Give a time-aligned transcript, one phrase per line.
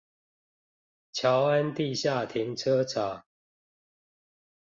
[1.13, 3.23] 僑安地下停車場